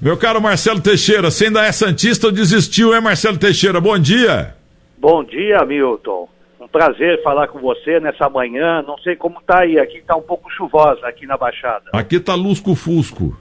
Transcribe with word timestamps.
Meu 0.00 0.16
caro 0.16 0.40
Marcelo 0.40 0.80
Teixeira, 0.80 1.30
você 1.30 1.46
ainda 1.46 1.62
é 1.62 1.70
Santista 1.70 2.28
ou 2.28 2.32
desistiu, 2.32 2.94
hein, 2.94 3.02
Marcelo 3.02 3.36
Teixeira? 3.36 3.78
Bom 3.82 3.98
dia. 3.98 4.54
Bom 4.98 5.22
dia, 5.22 5.62
Milton. 5.66 6.26
Um 6.58 6.66
prazer 6.66 7.22
falar 7.22 7.48
com 7.48 7.58
você 7.58 8.00
nessa 8.00 8.26
manhã. 8.30 8.80
Não 8.80 8.96
sei 8.98 9.14
como 9.14 9.42
tá 9.46 9.60
aí. 9.60 9.78
Aqui 9.78 10.02
tá 10.06 10.16
um 10.16 10.22
pouco 10.22 10.50
chuvosa 10.52 11.06
aqui 11.06 11.26
na 11.26 11.36
Baixada. 11.36 11.84
Aqui 11.92 12.18
tá 12.18 12.34
lusco-fusco. 12.34 13.38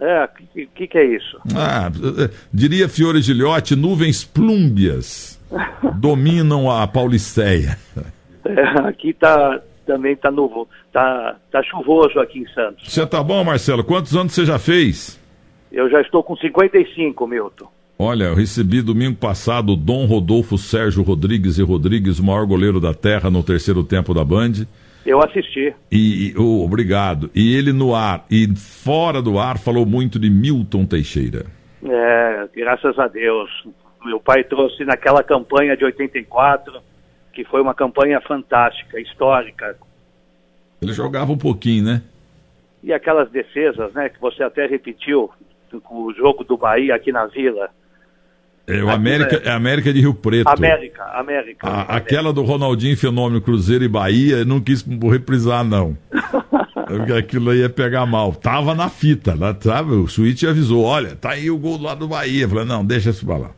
É, 0.00 0.24
o 0.24 0.28
que, 0.28 0.66
que, 0.74 0.86
que, 0.88 0.98
é 0.98 1.04
isso? 1.04 1.38
Ah, 1.54 1.88
diria 2.52 2.88
Fiore 2.88 3.22
Gilhote, 3.22 3.76
nuvens 3.76 4.24
plúmbias 4.24 5.38
dominam 6.00 6.68
a 6.68 6.84
Pauliceia. 6.88 7.78
É, 8.44 8.88
aqui 8.88 9.12
tá 9.12 9.60
também 9.86 10.16
tá 10.16 10.30
novo, 10.30 10.68
tá, 10.92 11.36
tá 11.50 11.62
chuvoso 11.62 12.18
aqui 12.18 12.40
em 12.40 12.48
Santos. 12.48 12.92
Você 12.92 13.06
tá 13.06 13.22
bom, 13.22 13.44
Marcelo? 13.44 13.84
Quantos 13.84 14.16
anos 14.16 14.32
você 14.32 14.44
já 14.44 14.58
fez? 14.58 15.21
Eu 15.72 15.88
já 15.90 16.00
estou 16.02 16.22
com 16.22 16.36
55, 16.36 17.26
Milton. 17.26 17.66
Olha, 17.98 18.24
eu 18.24 18.34
recebi 18.34 18.82
domingo 18.82 19.16
passado 19.16 19.72
o 19.72 19.76
Dom 19.76 20.04
Rodolfo 20.06 20.58
Sérgio 20.58 21.02
Rodrigues 21.02 21.56
e 21.56 21.62
Rodrigues, 21.62 22.18
o 22.18 22.24
maior 22.24 22.46
goleiro 22.46 22.80
da 22.80 22.92
terra 22.92 23.30
no 23.30 23.42
terceiro 23.42 23.82
tempo 23.82 24.12
da 24.12 24.24
Band. 24.24 24.66
Eu 25.04 25.22
assisti. 25.22 25.74
E, 25.90 26.34
oh, 26.36 26.64
obrigado. 26.64 27.30
E 27.34 27.56
ele 27.56 27.72
no 27.72 27.94
ar 27.94 28.24
e 28.30 28.46
fora 28.56 29.22
do 29.22 29.38
ar 29.38 29.58
falou 29.58 29.86
muito 29.86 30.18
de 30.18 30.28
Milton 30.30 30.84
Teixeira. 30.84 31.46
É, 31.84 32.48
graças 32.54 32.98
a 32.98 33.08
Deus. 33.08 33.50
Meu 34.04 34.20
pai 34.20 34.44
trouxe 34.44 34.84
naquela 34.84 35.22
campanha 35.22 35.76
de 35.76 35.84
84, 35.84 36.80
que 37.32 37.44
foi 37.44 37.60
uma 37.60 37.74
campanha 37.74 38.20
fantástica, 38.20 39.00
histórica. 39.00 39.76
Ele 40.80 40.92
jogava 40.92 41.32
um 41.32 41.38
pouquinho, 41.38 41.84
né? 41.84 42.02
E 42.82 42.92
aquelas 42.92 43.30
defesas, 43.30 43.92
né, 43.94 44.08
que 44.08 44.20
você 44.20 44.42
até 44.42 44.66
repetiu, 44.66 45.30
o 45.90 46.12
jogo 46.14 46.44
do 46.44 46.56
Bahia 46.56 46.94
aqui 46.94 47.12
na 47.12 47.26
Vila. 47.26 47.70
É 48.66 48.82
o 48.82 48.88
América, 48.88 49.42
é 49.44 49.50
América 49.50 49.92
de 49.92 50.00
Rio 50.00 50.14
Preto. 50.14 50.48
América, 50.48 51.02
América. 51.14 51.66
A, 51.66 51.72
América. 51.72 51.94
Aquela 51.96 52.32
do 52.32 52.42
Ronaldinho 52.42 52.96
Fenômeno 52.96 53.40
Cruzeiro 53.40 53.82
e 53.82 53.88
Bahia, 53.88 54.44
não 54.44 54.60
quis 54.60 54.82
reprisar, 54.82 55.64
não. 55.64 55.96
Porque 56.86 57.12
aquilo 57.12 57.50
aí 57.50 57.58
ia 57.58 57.68
pegar 57.68 58.06
mal. 58.06 58.32
Tava 58.32 58.74
na 58.74 58.88
fita, 58.88 59.34
lá, 59.38 59.56
sabe? 59.58 59.92
O 59.92 60.06
Switch 60.06 60.44
avisou: 60.44 60.84
olha, 60.84 61.16
tá 61.16 61.30
aí 61.30 61.50
o 61.50 61.58
gol 61.58 61.78
do 61.78 61.84
lado 61.84 62.00
do 62.00 62.08
Bahia. 62.08 62.48
Falei, 62.48 62.64
não, 62.64 62.84
deixa 62.84 63.10
isso 63.10 63.26
pra 63.26 63.36
lá. 63.36 63.50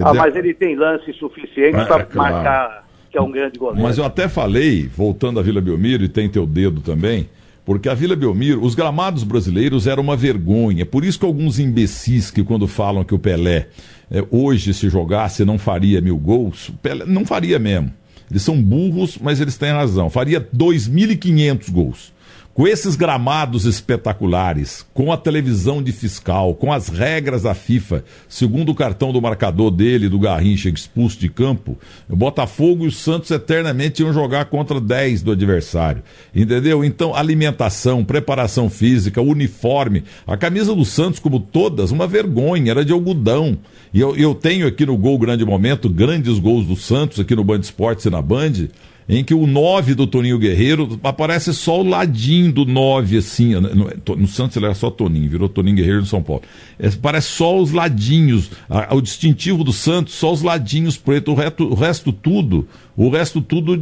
Ah, 0.00 0.14
mas 0.14 0.34
ele 0.34 0.54
tem 0.54 0.76
lance 0.76 1.12
suficiente 1.14 1.76
é, 1.76 1.84
para 1.84 2.04
claro. 2.04 2.34
marcar 2.34 2.88
que 3.10 3.18
é 3.18 3.22
um 3.22 3.30
grande 3.30 3.58
goleiro. 3.58 3.82
Mas 3.82 3.98
eu 3.98 4.04
até 4.04 4.28
falei, 4.28 4.86
voltando 4.86 5.40
à 5.40 5.42
Vila 5.42 5.60
Belmiro, 5.60 6.04
e 6.04 6.08
tem 6.08 6.28
teu 6.28 6.46
dedo 6.46 6.80
também, 6.80 7.28
porque 7.68 7.90
a 7.90 7.92
Vila 7.92 8.16
Belmiro, 8.16 8.64
os 8.64 8.74
gramados 8.74 9.22
brasileiros 9.22 9.86
eram 9.86 10.02
uma 10.02 10.16
vergonha. 10.16 10.86
Por 10.86 11.04
isso 11.04 11.18
que 11.18 11.26
alguns 11.26 11.58
imbecis 11.58 12.30
que 12.30 12.42
quando 12.42 12.66
falam 12.66 13.04
que 13.04 13.14
o 13.14 13.18
Pelé 13.18 13.68
é, 14.10 14.24
hoje 14.30 14.72
se 14.72 14.88
jogasse 14.88 15.44
não 15.44 15.58
faria 15.58 16.00
mil 16.00 16.16
gols, 16.16 16.70
Pelé 16.80 17.04
não 17.04 17.26
faria 17.26 17.58
mesmo. 17.58 17.92
Eles 18.30 18.40
são 18.40 18.58
burros, 18.58 19.18
mas 19.20 19.38
eles 19.38 19.58
têm 19.58 19.70
razão. 19.70 20.08
Faria 20.08 20.40
2.500 20.40 21.70
gols 21.70 22.17
com 22.58 22.66
esses 22.66 22.96
gramados 22.96 23.66
espetaculares, 23.66 24.84
com 24.92 25.12
a 25.12 25.16
televisão 25.16 25.80
de 25.80 25.92
fiscal, 25.92 26.56
com 26.56 26.72
as 26.72 26.88
regras 26.88 27.42
da 27.42 27.54
FIFA, 27.54 28.04
segundo 28.28 28.72
o 28.72 28.74
cartão 28.74 29.12
do 29.12 29.22
marcador 29.22 29.70
dele, 29.70 30.08
do 30.08 30.18
Garrincha, 30.18 30.68
expulso 30.68 31.20
de 31.20 31.28
campo, 31.28 31.78
o 32.10 32.16
Botafogo 32.16 32.84
e 32.84 32.88
o 32.88 32.90
Santos 32.90 33.30
eternamente 33.30 34.02
iam 34.02 34.12
jogar 34.12 34.46
contra 34.46 34.80
10 34.80 35.22
do 35.22 35.30
adversário. 35.30 36.02
Entendeu? 36.34 36.84
Então, 36.84 37.14
alimentação, 37.14 38.04
preparação 38.04 38.68
física, 38.68 39.22
uniforme. 39.22 40.02
A 40.26 40.36
camisa 40.36 40.74
do 40.74 40.84
Santos, 40.84 41.20
como 41.20 41.38
todas, 41.38 41.92
uma 41.92 42.08
vergonha, 42.08 42.72
era 42.72 42.84
de 42.84 42.92
algodão. 42.92 43.56
E 43.94 44.00
eu, 44.00 44.16
eu 44.16 44.34
tenho 44.34 44.66
aqui 44.66 44.84
no 44.84 44.96
Gol 44.96 45.16
Grande 45.16 45.44
Momento 45.44 45.88
grandes 45.88 46.40
gols 46.40 46.66
do 46.66 46.74
Santos, 46.74 47.20
aqui 47.20 47.36
no 47.36 47.44
Band 47.44 47.60
Esportes 47.60 48.04
e 48.06 48.10
na 48.10 48.20
Band 48.20 48.66
em 49.08 49.24
que 49.24 49.32
o 49.32 49.46
9 49.46 49.94
do 49.94 50.06
Toninho 50.06 50.38
Guerreiro 50.38 51.00
aparece 51.02 51.54
só 51.54 51.80
o 51.80 51.88
ladinho 51.88 52.52
do 52.52 52.66
9, 52.66 53.16
assim. 53.16 53.54
No, 53.54 54.16
no 54.16 54.28
Santos 54.28 54.56
ele 54.56 54.66
era 54.66 54.74
só 54.74 54.90
Toninho, 54.90 55.30
virou 55.30 55.48
Toninho 55.48 55.76
Guerreiro 55.76 56.00
no 56.00 56.06
São 56.06 56.22
Paulo. 56.22 56.42
É, 56.78 56.90
parece 56.90 57.28
só 57.28 57.58
os 57.58 57.72
ladinhos. 57.72 58.50
A, 58.68 58.94
o 58.94 59.00
distintivo 59.00 59.64
do 59.64 59.72
Santos, 59.72 60.14
só 60.14 60.30
os 60.30 60.42
ladinhos 60.42 60.98
pretos, 60.98 61.32
o, 61.32 61.36
resto, 61.36 61.64
o 61.64 61.74
resto 61.74 62.12
tudo. 62.12 62.68
O 62.94 63.08
resto 63.08 63.40
tudo 63.40 63.80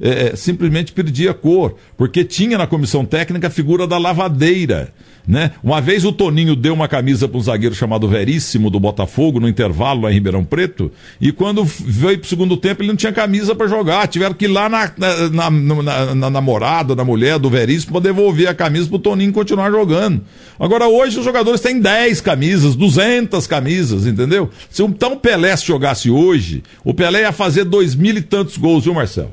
é, 0.00 0.30
é, 0.30 0.36
simplesmente 0.36 0.92
perdia 0.92 1.34
cor. 1.34 1.74
Porque 1.96 2.24
tinha 2.24 2.56
na 2.56 2.66
comissão 2.66 3.04
técnica 3.04 3.48
a 3.48 3.50
figura 3.50 3.88
da 3.88 3.98
lavadeira. 3.98 4.92
Né? 5.26 5.52
Uma 5.62 5.80
vez 5.80 6.04
o 6.04 6.12
Toninho 6.12 6.54
deu 6.54 6.74
uma 6.74 6.86
camisa 6.86 7.26
para 7.26 7.38
um 7.38 7.40
zagueiro 7.40 7.74
chamado 7.74 8.06
Veríssimo 8.06 8.68
do 8.68 8.78
Botafogo 8.78 9.40
no 9.40 9.48
intervalo 9.48 10.02
lá 10.02 10.10
em 10.10 10.14
Ribeirão 10.14 10.44
Preto 10.44 10.92
e 11.18 11.32
quando 11.32 11.64
veio 11.64 12.18
para 12.18 12.26
o 12.26 12.28
segundo 12.28 12.58
tempo 12.58 12.82
ele 12.82 12.88
não 12.88 12.96
tinha 12.96 13.10
camisa 13.10 13.54
para 13.54 13.66
jogar, 13.66 14.06
tiveram 14.06 14.34
que 14.34 14.43
ir 14.44 14.48
lá 14.48 14.68
na, 14.68 14.90
na, 15.30 15.50
na, 15.50 16.14
na 16.14 16.30
namorada, 16.30 16.94
na 16.94 17.04
mulher 17.04 17.38
do 17.38 17.50
Veríssimo 17.50 17.92
para 17.92 18.02
devolver 18.12 18.48
a 18.48 18.54
camisa 18.54 18.88
para 18.88 18.96
o 18.96 19.00
Toninho 19.00 19.32
continuar 19.32 19.70
jogando. 19.70 20.22
Agora 20.58 20.86
hoje 20.86 21.18
os 21.18 21.24
jogadores 21.24 21.60
têm 21.60 21.80
10 21.80 22.20
camisas, 22.20 22.76
200 22.76 23.46
camisas, 23.46 24.06
entendeu? 24.06 24.50
Se 24.70 24.82
então 24.82 25.14
o 25.14 25.20
Pelé 25.20 25.56
se 25.56 25.66
jogasse 25.66 26.10
hoje, 26.10 26.62
o 26.84 26.94
Pelé 26.94 27.22
ia 27.22 27.32
fazer 27.32 27.64
dois 27.64 27.94
mil 27.94 28.16
e 28.16 28.22
tantos 28.22 28.56
gols, 28.56 28.84
viu 28.84 28.94
Marcelo? 28.94 29.32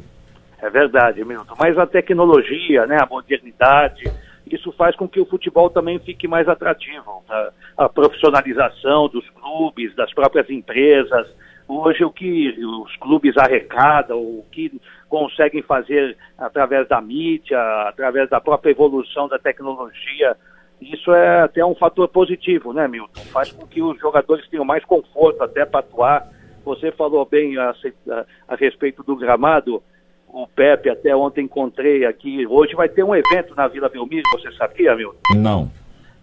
É 0.62 0.70
verdade, 0.70 1.24
Milton. 1.26 1.56
Mas 1.60 1.78
a 1.78 1.88
tecnologia, 1.88 2.86
né, 2.86 2.98
a 3.02 3.06
modernidade 3.06 4.12
isso 4.52 4.72
faz 4.74 4.96
com 4.96 5.08
que 5.08 5.20
o 5.20 5.26
futebol 5.26 5.70
também 5.70 5.98
fique 6.00 6.28
mais 6.28 6.48
atrativo. 6.48 7.24
Tá? 7.28 7.52
A 7.78 7.90
profissionalização 7.90 9.08
dos 9.08 9.28
clubes, 9.30 9.96
das 9.96 10.14
próprias 10.14 10.50
empresas. 10.50 11.28
Hoje, 11.74 12.04
o 12.04 12.12
que 12.12 12.54
os 12.66 12.94
clubes 12.98 13.38
arrecadam, 13.38 14.20
o 14.20 14.46
que 14.52 14.70
conseguem 15.08 15.62
fazer 15.62 16.18
através 16.38 16.86
da 16.90 17.00
mídia, 17.00 17.58
através 17.88 18.30
da 18.30 18.42
própria 18.42 18.72
evolução 18.72 19.30
da 19.30 19.40
tecnologia, 19.40 20.36
isso 20.82 21.14
é 21.14 21.44
até 21.44 21.66
um 21.66 21.74
fator 21.74 22.10
positivo, 22.10 22.74
né, 22.74 22.90
Milton? 22.90 23.22
Faz 23.32 23.54
com 23.54 23.66
que 23.66 23.82
os 23.82 23.98
jogadores 24.02 24.46
tenham 24.50 24.66
mais 24.66 24.84
conforto 24.84 25.42
até 25.42 25.66
para 25.66 25.80
atuar. 25.80 26.28
Você 26.66 26.92
falou 26.92 27.26
bem 27.26 27.58
a, 27.58 27.70
a, 27.70 28.26
a 28.50 28.56
respeito 28.58 29.02
do 29.02 29.16
gramado 29.16 29.82
o 30.28 30.48
Pepe 30.48 30.90
até 30.90 31.16
ontem 31.16 31.46
encontrei 31.46 32.06
aqui. 32.06 32.46
Hoje 32.48 32.76
vai 32.76 32.90
ter 32.90 33.04
um 33.04 33.16
evento 33.16 33.56
na 33.56 33.68
Vila 33.70 33.88
Belmiro, 33.88 34.24
você 34.34 34.52
sabia, 34.58 34.96
meu? 34.96 35.16
Não. 35.36 35.72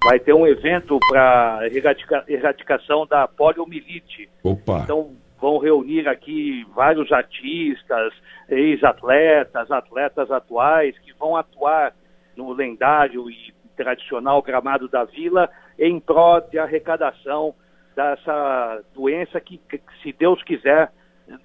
Vai 0.05 0.19
ter 0.19 0.33
um 0.33 0.47
evento 0.47 0.99
para 1.11 1.61
erradica, 1.71 2.25
erradicação 2.29 3.07
da 3.07 3.27
poliomielite. 3.27 4.29
Opa. 4.43 4.81
Então 4.85 5.11
vão 5.41 5.59
reunir 5.59 6.09
aqui 6.09 6.67
vários 6.75 7.11
artistas, 7.13 8.13
ex-atletas, 8.49 9.71
atletas 9.71 10.31
atuais 10.31 10.99
que 10.99 11.13
vão 11.15 11.37
atuar 11.37 11.95
no 12.37 12.53
lendário 12.53 13.31
e 13.31 13.55
tradicional 13.77 14.43
gramado 14.43 14.89
da 14.89 15.05
Vila 15.05 15.49
em 15.79 16.01
prol 16.01 16.41
de 16.41 16.59
arrecadação 16.59 17.55
dessa 17.95 18.83
doença 18.95 19.41
que, 19.41 19.61
se 20.03 20.13
Deus 20.13 20.43
quiser, 20.43 20.93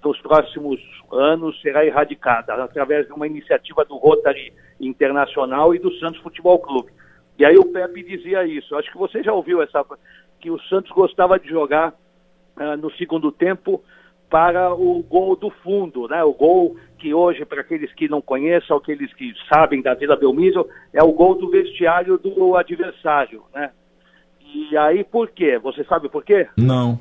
nos 0.02 0.20
próximos 0.20 0.80
anos 1.12 1.60
será 1.60 1.84
erradicada 1.84 2.54
através 2.54 3.06
de 3.06 3.12
uma 3.12 3.26
iniciativa 3.26 3.84
do 3.84 3.96
Rotary 3.96 4.52
Internacional 4.80 5.74
e 5.74 5.78
do 5.78 5.92
Santos 5.98 6.20
Futebol 6.20 6.58
Clube. 6.58 6.92
E 7.38 7.44
aí 7.44 7.56
o 7.56 7.72
Pepe 7.72 8.02
dizia 8.02 8.44
isso. 8.44 8.76
Acho 8.76 8.90
que 8.90 8.98
você 8.98 9.22
já 9.22 9.32
ouviu 9.32 9.62
essa 9.62 9.84
que 10.40 10.50
o 10.50 10.60
Santos 10.62 10.90
gostava 10.92 11.38
de 11.38 11.48
jogar 11.48 11.92
uh, 12.56 12.76
no 12.76 12.90
segundo 12.92 13.30
tempo 13.32 13.82
para 14.30 14.74
o 14.74 15.02
gol 15.02 15.36
do 15.36 15.50
fundo, 15.50 16.08
né? 16.08 16.24
O 16.24 16.32
gol 16.32 16.76
que 16.98 17.14
hoje, 17.14 17.44
para 17.44 17.60
aqueles 17.60 17.92
que 17.92 18.08
não 18.08 18.20
conheçam, 18.20 18.76
aqueles 18.76 19.12
que 19.14 19.32
sabem 19.52 19.82
da 19.82 19.94
Vila 19.94 20.16
Belmiro, 20.16 20.66
é 20.92 21.02
o 21.02 21.12
gol 21.12 21.34
do 21.34 21.50
vestiário 21.50 22.18
do 22.18 22.56
adversário, 22.56 23.42
né? 23.54 23.70
E 24.54 24.76
aí 24.76 25.04
por 25.04 25.30
quê? 25.30 25.58
Você 25.58 25.84
sabe 25.84 26.08
por 26.08 26.24
quê? 26.24 26.48
Não. 26.56 26.98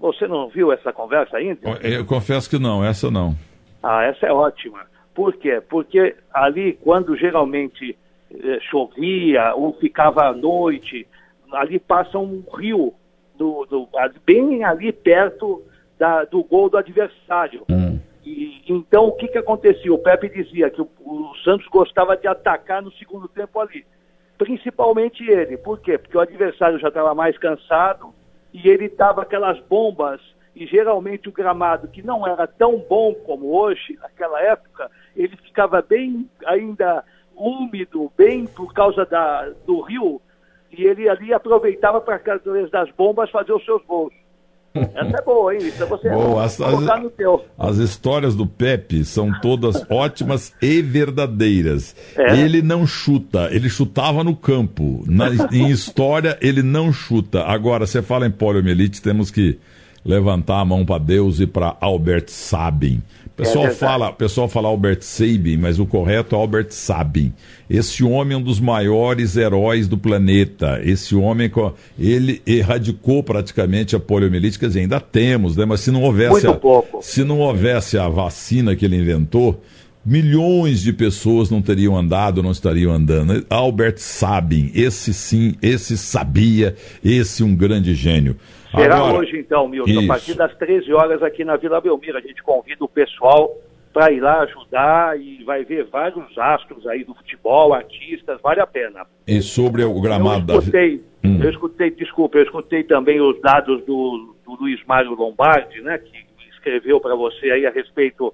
Você 0.00 0.26
não 0.26 0.48
viu 0.48 0.72
essa 0.72 0.92
conversa 0.92 1.36
ainda? 1.36 1.78
Eu 1.82 2.04
confesso 2.06 2.48
que 2.48 2.58
não, 2.58 2.84
essa 2.84 3.10
não. 3.10 3.34
Ah, 3.82 4.04
essa 4.04 4.26
é 4.26 4.32
ótima. 4.32 4.86
Por 5.14 5.34
quê? 5.34 5.60
Porque 5.68 6.14
ali, 6.32 6.74
quando 6.82 7.16
geralmente 7.16 7.98
eh, 8.30 8.58
chovia 8.70 9.54
ou 9.54 9.72
ficava 9.74 10.28
à 10.28 10.32
noite, 10.32 11.06
ali 11.52 11.78
passa 11.78 12.18
um 12.18 12.44
rio, 12.56 12.94
do, 13.38 13.64
do 13.64 13.88
bem 14.26 14.64
ali 14.64 14.92
perto 14.92 15.62
da, 15.98 16.24
do 16.24 16.42
gol 16.42 16.68
do 16.68 16.76
adversário. 16.76 17.64
Hum. 17.70 17.98
E, 18.24 18.62
então, 18.68 19.06
o 19.06 19.12
que, 19.12 19.28
que 19.28 19.38
acontecia? 19.38 19.92
O 19.94 19.98
Pepe 19.98 20.28
dizia 20.28 20.68
que 20.68 20.82
o, 20.82 20.88
o 21.00 21.32
Santos 21.44 21.66
gostava 21.68 22.16
de 22.16 22.26
atacar 22.26 22.82
no 22.82 22.92
segundo 22.92 23.28
tempo 23.28 23.58
ali. 23.60 23.86
Principalmente 24.36 25.24
ele. 25.24 25.56
Por 25.56 25.80
quê? 25.80 25.96
Porque 25.96 26.16
o 26.16 26.20
adversário 26.20 26.78
já 26.78 26.88
estava 26.88 27.14
mais 27.14 27.38
cansado, 27.38 28.12
e 28.52 28.68
ele 28.68 28.88
dava 28.88 29.22
aquelas 29.22 29.58
bombas, 29.60 30.20
e 30.54 30.66
geralmente 30.66 31.28
o 31.28 31.32
gramado, 31.32 31.88
que 31.88 32.02
não 32.02 32.26
era 32.26 32.46
tão 32.46 32.78
bom 32.78 33.14
como 33.14 33.56
hoje, 33.56 33.96
naquela 34.00 34.40
época, 34.42 34.90
ele 35.16 35.36
ficava 35.36 35.80
bem 35.80 36.28
ainda 36.44 37.04
úmido, 37.36 38.12
bem 38.16 38.46
por 38.46 38.72
causa 38.74 39.04
da, 39.04 39.48
do 39.66 39.80
rio, 39.80 40.20
e 40.72 40.84
ele 40.84 41.08
ali 41.08 41.32
aproveitava 41.32 42.00
para, 42.00 42.16
através 42.16 42.70
das 42.70 42.90
bombas, 42.96 43.30
fazer 43.30 43.52
os 43.52 43.64
seus 43.64 43.82
gols. 43.84 44.12
Essa 44.74 45.16
é 45.18 45.22
boa, 45.22 45.54
hein? 45.54 45.60
Isso 45.62 45.82
é 45.82 45.86
você 45.86 46.10
boa, 46.10 46.44
as, 46.44 46.56
colocar 46.56 47.00
no 47.00 47.10
teu. 47.10 47.44
As 47.58 47.78
histórias 47.78 48.36
do 48.36 48.46
Pepe 48.46 49.04
são 49.04 49.32
todas 49.40 49.84
ótimas 49.90 50.54
e 50.60 50.82
verdadeiras. 50.82 51.96
É. 52.16 52.38
Ele 52.38 52.62
não 52.62 52.86
chuta, 52.86 53.48
ele 53.50 53.68
chutava 53.68 54.22
no 54.22 54.36
campo. 54.36 55.02
Na, 55.06 55.28
em 55.52 55.68
história, 55.70 56.38
ele 56.40 56.62
não 56.62 56.92
chuta. 56.92 57.42
Agora, 57.44 57.86
você 57.86 58.02
fala 58.02 58.26
em 58.26 58.30
poliomielite, 58.30 59.02
temos 59.02 59.30
que 59.30 59.58
levantar 60.04 60.60
a 60.60 60.64
mão 60.64 60.84
para 60.84 60.98
Deus 60.98 61.40
e 61.40 61.46
para 61.46 61.76
Albert 61.80 62.26
Sabin. 62.28 63.02
O 63.38 63.42
pessoal, 63.42 63.66
é 63.66 63.70
fala, 63.70 64.12
pessoal 64.12 64.48
fala 64.48 64.68
Albert 64.68 64.98
Sabin, 65.02 65.58
mas 65.58 65.78
o 65.78 65.86
correto 65.86 66.34
é 66.34 66.38
Albert 66.38 66.70
Sabin. 66.70 67.32
Esse 67.70 68.02
homem 68.02 68.34
é 68.34 68.36
um 68.36 68.42
dos 68.42 68.58
maiores 68.58 69.36
heróis 69.36 69.86
do 69.86 69.96
planeta. 69.96 70.80
Esse 70.82 71.14
homem, 71.14 71.48
ele 71.96 72.42
erradicou 72.44 73.22
praticamente 73.22 73.94
a 73.94 74.00
poliomielite, 74.00 74.58
quer 74.58 74.66
dizer, 74.66 74.80
ainda 74.80 74.98
temos, 74.98 75.56
né? 75.56 75.64
Mas 75.64 75.82
se 75.82 75.92
não 75.92 76.02
houvesse, 76.02 76.48
a, 76.48 76.58
se 77.00 77.22
não 77.22 77.38
houvesse 77.38 77.96
a 77.96 78.08
vacina 78.08 78.74
que 78.74 78.84
ele 78.84 78.96
inventou, 78.96 79.62
milhões 80.04 80.80
de 80.80 80.92
pessoas 80.92 81.48
não 81.48 81.62
teriam 81.62 81.96
andado, 81.96 82.42
não 82.42 82.50
estariam 82.50 82.92
andando. 82.92 83.46
Albert 83.48 83.98
Sabin, 83.98 84.72
esse 84.74 85.14
sim, 85.14 85.54
esse 85.62 85.96
sabia, 85.96 86.74
esse 87.04 87.44
um 87.44 87.54
grande 87.54 87.94
gênio. 87.94 88.34
Será 88.74 88.96
Agora, 88.96 89.18
hoje 89.18 89.38
então, 89.38 89.66
Milton, 89.66 89.90
isso. 89.90 90.04
a 90.04 90.06
partir 90.06 90.34
das 90.34 90.54
13 90.56 90.92
horas 90.92 91.22
aqui 91.22 91.44
na 91.44 91.56
Vila 91.56 91.80
Belmiro. 91.80 92.18
A 92.18 92.20
gente 92.20 92.42
convida 92.42 92.84
o 92.84 92.88
pessoal 92.88 93.56
para 93.92 94.12
ir 94.12 94.20
lá 94.20 94.40
ajudar 94.42 95.18
e 95.18 95.42
vai 95.44 95.64
ver 95.64 95.84
vários 95.86 96.36
astros 96.36 96.86
aí 96.86 97.04
do 97.04 97.14
futebol, 97.14 97.72
artistas, 97.72 98.40
vale 98.42 98.60
a 98.60 98.66
pena. 98.66 99.06
E 99.26 99.40
sobre 99.40 99.84
o 99.84 100.00
gramado 100.00 100.52
eu 100.52 100.58
escutei, 100.58 100.98
da... 100.98 101.28
hum. 101.28 101.42
Eu 101.42 101.50
escutei, 101.50 101.90
desculpa, 101.90 102.38
eu 102.38 102.44
escutei 102.44 102.84
também 102.84 103.20
os 103.20 103.40
dados 103.40 103.84
do, 103.84 104.36
do 104.44 104.54
Luiz 104.60 104.80
Mário 104.86 105.14
Lombardi, 105.14 105.80
né, 105.80 105.98
que 105.98 106.26
escreveu 106.52 107.00
para 107.00 107.14
você 107.14 107.50
aí 107.50 107.66
a 107.66 107.70
respeito 107.70 108.32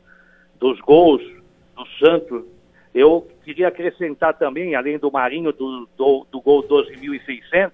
dos 0.58 0.80
gols 0.80 1.22
do 1.76 1.86
Santos. 1.98 2.44
Eu 2.94 3.26
queria 3.44 3.68
acrescentar 3.68 4.34
também, 4.34 4.74
além 4.74 4.98
do 4.98 5.10
Marinho, 5.10 5.52
do, 5.52 5.88
do, 5.96 6.26
do 6.30 6.40
gol 6.40 6.62
12.600, 6.62 7.70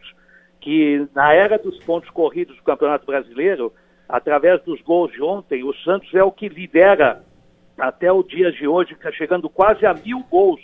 que 0.60 1.08
na 1.14 1.32
era 1.32 1.58
dos 1.58 1.78
pontos 1.84 2.10
corridos 2.10 2.56
do 2.56 2.62
Campeonato 2.62 3.06
Brasileiro, 3.06 3.72
através 4.08 4.62
dos 4.62 4.80
gols 4.82 5.10
de 5.12 5.22
ontem, 5.22 5.64
o 5.64 5.74
Santos 5.76 6.12
é 6.14 6.22
o 6.22 6.32
que 6.32 6.48
lidera 6.48 7.24
até 7.78 8.12
o 8.12 8.22
dia 8.22 8.52
de 8.52 8.68
hoje, 8.68 8.92
está 8.92 9.10
chegando 9.10 9.48
quase 9.48 9.86
a 9.86 9.94
mil 9.94 10.22
gols. 10.30 10.60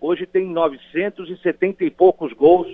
Hoje 0.00 0.24
tem 0.24 0.46
970 0.46 1.84
e 1.84 1.90
poucos 1.90 2.32
gols 2.32 2.68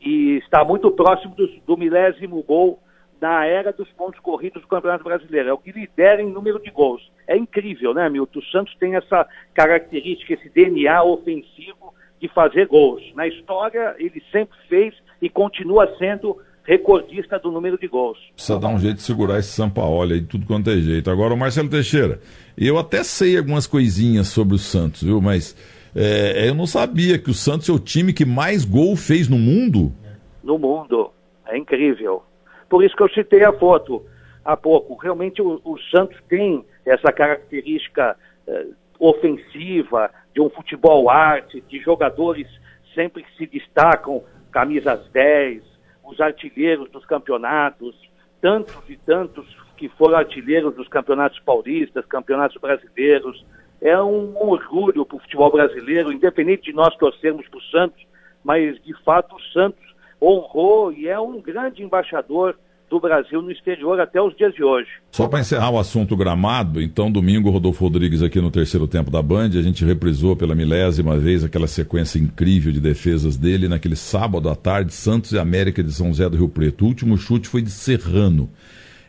e 0.00 0.38
está 0.38 0.64
muito 0.64 0.90
próximo 0.90 1.34
do, 1.34 1.46
do 1.66 1.76
milésimo 1.76 2.42
gol 2.42 2.80
na 3.20 3.46
era 3.46 3.72
dos 3.72 3.90
pontos 3.92 4.20
corridos 4.20 4.62
do 4.62 4.68
Campeonato 4.68 5.04
Brasileiro. 5.04 5.48
É 5.48 5.52
o 5.52 5.58
que 5.58 5.72
lidera 5.72 6.22
em 6.22 6.30
número 6.30 6.58
de 6.60 6.70
gols. 6.70 7.10
É 7.26 7.36
incrível, 7.36 7.94
né, 7.94 8.08
Milton? 8.08 8.38
O 8.38 8.44
Santos 8.44 8.74
tem 8.76 8.94
essa 8.94 9.26
característica, 9.54 10.34
esse 10.34 10.48
DNA 10.48 11.02
ofensivo 11.02 11.94
de 12.20 12.28
fazer 12.28 12.66
gols. 12.66 13.02
Na 13.14 13.26
história, 13.26 13.94
ele 13.98 14.22
sempre 14.32 14.56
fez 14.68 14.94
e 15.20 15.28
continua 15.28 15.94
sendo 15.98 16.36
recordista 16.64 17.38
do 17.38 17.50
número 17.50 17.78
de 17.78 17.86
gols. 17.86 18.18
Precisa 18.34 18.58
dar 18.58 18.68
um 18.68 18.78
jeito 18.78 18.96
de 18.96 19.02
segurar 19.02 19.38
esse 19.38 19.50
Sampaoli 19.50 20.14
aí, 20.14 20.20
tudo 20.22 20.46
quanto 20.46 20.68
é 20.70 20.76
jeito. 20.76 21.10
Agora, 21.10 21.32
o 21.32 21.36
Marcelo 21.36 21.70
Teixeira, 21.70 22.20
eu 22.58 22.76
até 22.78 23.04
sei 23.04 23.38
algumas 23.38 23.66
coisinhas 23.66 24.28
sobre 24.28 24.56
o 24.56 24.58
Santos, 24.58 25.02
viu? 25.02 25.20
Mas 25.20 25.56
é, 25.94 26.48
eu 26.48 26.54
não 26.54 26.66
sabia 26.66 27.18
que 27.18 27.30
o 27.30 27.34
Santos 27.34 27.68
é 27.68 27.72
o 27.72 27.78
time 27.78 28.12
que 28.12 28.24
mais 28.24 28.64
gol 28.64 28.96
fez 28.96 29.28
no 29.28 29.38
mundo. 29.38 29.92
No 30.42 30.58
mundo. 30.58 31.12
É 31.46 31.56
incrível. 31.56 32.24
Por 32.68 32.84
isso 32.84 32.96
que 32.96 33.02
eu 33.02 33.10
citei 33.10 33.44
a 33.44 33.52
foto 33.52 34.04
há 34.44 34.56
pouco. 34.56 34.96
Realmente 34.96 35.40
o, 35.40 35.60
o 35.64 35.78
Santos 35.90 36.16
tem 36.28 36.64
essa 36.84 37.12
característica 37.12 38.16
eh, 38.46 38.66
ofensiva, 38.98 40.10
de 40.34 40.40
um 40.40 40.50
futebol 40.50 41.08
arte, 41.08 41.62
de 41.68 41.80
jogadores 41.80 42.46
sempre 42.94 43.22
que 43.22 43.36
se 43.36 43.46
destacam, 43.46 44.22
camisas 44.56 45.06
10, 45.12 45.62
os 46.02 46.18
artilheiros 46.18 46.88
dos 46.90 47.04
campeonatos, 47.04 47.94
tantos 48.40 48.88
e 48.88 48.96
tantos 48.96 49.44
que 49.76 49.86
foram 49.86 50.16
artilheiros 50.16 50.74
dos 50.74 50.88
campeonatos 50.88 51.38
paulistas, 51.40 52.06
campeonatos 52.06 52.56
brasileiros. 52.56 53.44
É 53.82 54.00
um 54.00 54.34
orgulho 54.34 55.04
para 55.04 55.16
o 55.18 55.20
futebol 55.20 55.52
brasileiro, 55.52 56.10
independente 56.10 56.62
de 56.62 56.72
nós 56.72 56.96
torcermos 56.96 57.46
para 57.48 57.58
o 57.58 57.62
Santos, 57.64 58.02
mas 58.42 58.82
de 58.82 58.94
fato 59.04 59.36
o 59.36 59.42
Santos 59.52 59.94
honrou 60.22 60.90
e 60.90 61.06
é 61.06 61.20
um 61.20 61.38
grande 61.38 61.82
embaixador 61.82 62.58
do 62.88 63.00
Brasil 63.00 63.42
no 63.42 63.50
exterior 63.50 64.00
até 64.00 64.20
os 64.20 64.36
dias 64.36 64.54
de 64.54 64.62
hoje. 64.62 64.88
Só 65.10 65.26
para 65.26 65.40
encerrar 65.40 65.70
o 65.70 65.78
assunto 65.78 66.16
gramado, 66.16 66.80
então 66.80 67.10
domingo 67.10 67.50
Rodolfo 67.50 67.84
Rodrigues 67.84 68.22
aqui 68.22 68.40
no 68.40 68.50
terceiro 68.50 68.86
tempo 68.86 69.10
da 69.10 69.20
Band, 69.20 69.50
a 69.56 69.62
gente 69.62 69.84
reprisou 69.84 70.36
pela 70.36 70.54
milésima 70.54 71.18
vez 71.18 71.42
aquela 71.42 71.66
sequência 71.66 72.18
incrível 72.18 72.72
de 72.72 72.80
defesas 72.80 73.36
dele 73.36 73.68
naquele 73.68 73.96
sábado 73.96 74.48
à 74.48 74.54
tarde, 74.54 74.94
Santos 74.94 75.32
e 75.32 75.38
América 75.38 75.82
de 75.82 75.92
São 75.92 76.08
José 76.08 76.28
do 76.28 76.36
Rio 76.36 76.48
Preto. 76.48 76.84
O 76.84 76.88
último 76.88 77.16
chute 77.16 77.48
foi 77.48 77.62
de 77.62 77.70
Serrano. 77.70 78.48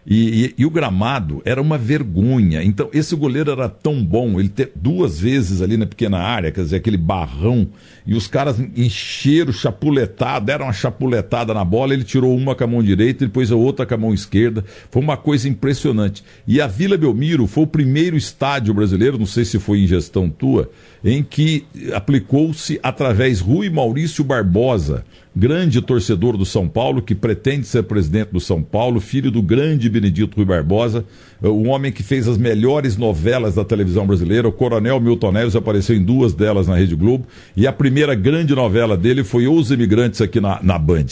E, 0.10 0.46
e, 0.46 0.62
e, 0.62 0.66
o 0.66 0.70
gramado 0.70 1.42
era 1.44 1.62
uma 1.62 1.78
vergonha. 1.78 2.64
Então, 2.64 2.90
esse 2.94 3.14
goleiro 3.14 3.52
era 3.52 3.68
tão 3.68 4.02
bom, 4.02 4.40
ele 4.40 4.48
ter 4.48 4.72
duas 4.74 5.20
vezes 5.20 5.62
ali 5.62 5.76
na 5.76 5.86
pequena 5.86 6.20
área, 6.20 6.50
quer 6.50 6.62
dizer, 6.62 6.78
aquele 6.78 6.96
barrão, 6.96 7.68
e 8.06 8.16
os 8.16 8.26
caras 8.26 8.58
encheram, 8.74 9.52
chapuletaram, 9.52 10.46
deram 10.46 10.66
uma 10.68 10.72
chapuletada 10.72 11.54
na 11.54 11.66
bola, 11.66 11.94
ele 11.94 12.06
tirou 12.06 12.34
uma 12.34 12.56
com 12.56 12.64
a 12.64 12.68
mão 12.68 12.82
direita 12.82 13.26
e 13.26 13.28
depois 13.28 13.52
a 13.52 13.58
outra 13.58 13.86
com 13.86 13.96
a 13.96 13.98
mão 13.98 14.14
esquerda. 14.14 14.64
Foi 14.90 15.02
uma 15.02 15.18
coisa 15.18 15.50
impressionante. 15.50 16.24
E 16.48 16.62
a 16.62 16.68
Vila 16.68 16.96
Belmiro 16.96 17.46
foi 17.46 17.66
o 17.66 17.68
primeiro 17.68 18.16
estádio 18.16 18.74
brasileiro, 18.74 19.18
não 19.18 19.26
sei 19.26 19.44
se 19.44 19.60
foi 19.60 19.80
em 19.80 19.88
gestão 19.88 20.30
tua, 20.30 20.72
em 21.04 21.22
que 21.22 21.66
aplicou-se 21.94 22.80
através 22.82 23.42
Rui 23.42 23.70
Maurício 23.70 24.24
Barbosa, 24.24 25.04
grande 25.36 25.82
torcedor 25.82 26.38
do 26.38 26.46
São 26.46 26.68
Paulo, 26.68 27.02
que 27.02 27.14
pretende 27.14 27.68
ser 27.68 27.84
presidente 27.84 28.32
do 28.32 28.40
São 28.40 28.64
Paulo, 28.64 29.00
filho 29.00 29.30
do 29.30 29.42
grande 29.42 29.90
Benedito 30.00 30.36
Rui 30.36 30.46
Barbosa, 30.46 31.06
um 31.42 31.70
homem 31.70 31.92
que 31.92 32.04
fez 32.04 32.28
as 32.28 32.38
melhores 32.38 32.98
novelas 32.98 33.56
da 33.56 33.64
televisão 33.64 34.06
brasileira. 34.06 34.48
O 34.48 34.52
Coronel 34.52 35.00
Milton 35.00 35.32
Neves 35.32 35.56
apareceu 35.56 35.96
em 35.96 36.04
duas 36.04 36.34
delas 36.34 36.68
na 36.68 36.76
Rede 36.76 36.96
Globo, 36.96 37.26
e 37.56 37.68
a 37.68 37.74
primeira 37.74 38.16
grande 38.16 38.56
novela 38.56 38.96
dele 38.96 39.24
foi 39.24 39.48
Os 39.48 39.72
Imigrantes 39.72 40.22
aqui 40.22 40.40
na, 40.40 40.62
na 40.62 40.78
Band. 40.78 41.06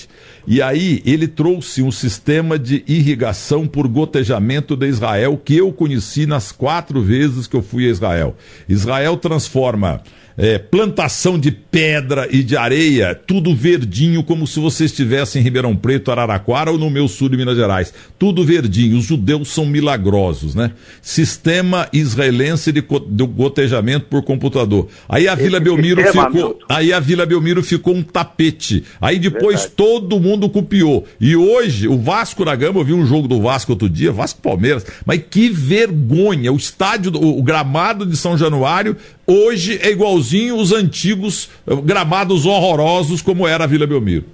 E 0.48 0.62
aí 0.62 1.02
ele 1.06 1.28
trouxe 1.28 1.82
um 1.82 1.92
sistema 1.92 2.58
de 2.58 2.84
irrigação 2.88 3.68
por 3.68 3.88
gotejamento 3.88 4.76
de 4.76 4.88
Israel 4.88 5.40
que 5.44 5.56
eu 5.58 5.72
conheci 5.72 6.26
nas 6.26 6.52
quatro 6.52 7.02
vezes 7.02 7.48
que 7.48 7.56
eu 7.56 7.62
fui 7.62 7.88
a 7.88 7.92
Israel. 7.92 8.36
Israel 8.70 9.18
transforma 9.18 10.02
é, 10.38 10.58
plantação 10.58 11.40
de 11.40 11.52
pedra 11.52 12.28
e 12.30 12.44
de 12.44 12.58
areia, 12.58 13.16
tudo 13.16 13.56
verdinho, 13.56 14.24
como 14.24 14.46
se 14.46 14.60
você 14.60 14.86
estivesse 14.86 15.40
em 15.40 15.42
Ribeirão 15.42 15.76
Preto, 15.76 16.12
Araraquara 16.12 16.72
ou 16.72 16.78
no 16.78 16.90
meu 16.90 17.08
sul 17.08 17.30
de 17.30 17.38
Minas 17.38 17.56
Gerais. 17.56 17.94
Tudo 18.20 18.44
verdinho. 18.44 18.98
Os 18.98 19.06
judeus 19.06 19.50
são 19.50 19.66
milagrosos, 19.66 20.56
né? 20.56 20.72
Sistema 21.02 21.88
israelense 21.94 22.72
de, 22.72 22.82
de 22.82 23.26
gotejamento 23.26 24.08
por 24.08 24.24
computador. 24.24 24.88
Aí 25.08 25.28
a 25.28 25.34
Esse 25.34 25.44
Vila 25.44 25.60
Belmiro 25.60 26.02
ficou. 26.04 26.60
Aí 26.68 26.92
a 26.92 27.00
Vila 27.00 27.26
Belmiro 27.26 27.64
ficou 27.64 27.96
um 27.96 28.04
tapete. 28.04 28.84
Aí 29.00 29.20
depois 29.20 29.62
Verdade. 29.62 29.74
todo 29.76 30.20
mundo 30.20 30.50
copiou. 30.50 31.06
E 31.20 31.36
hoje, 31.36 31.88
o 31.88 31.98
Vasco 31.98 32.44
da 32.44 32.56
Gama, 32.56 32.80
eu 32.80 32.86
vi 32.86 32.94
um 32.94 33.06
jogo 33.06 33.28
do 33.28 33.42
Vasco 33.42 33.72
outro 33.72 33.90
dia, 33.90 34.12
Vasco 34.12 34.42
Palmeiras, 34.42 34.86
mas 35.06 35.22
que 35.30 35.50
vergonha! 35.50 36.52
O 36.52 36.58
estádio, 36.58 37.12
o 37.16 37.42
gramado 37.42 38.06
de 38.06 38.18
São 38.18 38.38
Januário 38.38 38.98
hoje 39.28 39.80
é 39.82 39.90
igualzinho 39.90 40.56
os 40.56 40.72
antigos 40.72 41.52
eh, 41.68 41.76
gramados 41.84 42.46
horrorosos 42.46 43.22
como 43.22 43.48
era 43.48 43.64
a 43.64 43.68
Vila 43.68 43.88
Belmiro. 43.88 44.26